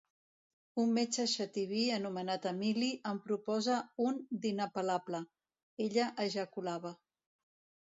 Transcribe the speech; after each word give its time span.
Un 0.83 0.93
metge 0.93 1.25
xativí 1.33 1.81
anomenat 1.97 2.47
Emili 2.53 2.89
en 3.11 3.21
proposa 3.27 3.77
un 4.07 4.19
d'inapel·lable: 4.47 5.23
“ella 5.89 6.11
ejaculava”. 6.29 6.97